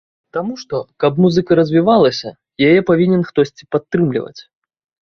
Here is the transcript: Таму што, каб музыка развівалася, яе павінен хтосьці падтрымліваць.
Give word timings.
Таму 0.37 0.53
што, 0.61 0.79
каб 1.03 1.13
музыка 1.25 1.51
развівалася, 1.61 2.35
яе 2.69 2.73
павінен 2.89 3.21
хтосьці 3.33 3.71
падтрымліваць. 3.77 4.41